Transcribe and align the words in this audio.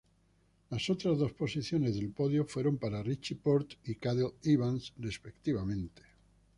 Las 0.71 0.89
otras 0.89 1.19
dos 1.19 1.31
posiciones 1.33 1.93
del 1.93 2.09
podio 2.09 2.43
fueron 2.47 2.79
para 2.79 3.03
Richie 3.03 3.35
Porte 3.35 3.77
y 3.85 3.93
Cadel 3.97 4.31
Evans, 4.41 4.93
respectivamente. 4.97 6.01